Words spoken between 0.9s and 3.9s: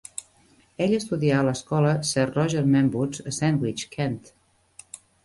estudià a l'escola Sir Roger Manwood's a Sandwich,